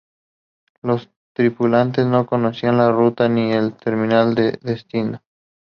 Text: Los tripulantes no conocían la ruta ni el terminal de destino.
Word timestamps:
Los 0.81 1.11
tripulantes 1.33 2.07
no 2.07 2.25
conocían 2.25 2.79
la 2.79 2.89
ruta 2.91 3.29
ni 3.29 3.51
el 3.53 3.77
terminal 3.77 4.33
de 4.33 4.57
destino. 4.63 5.21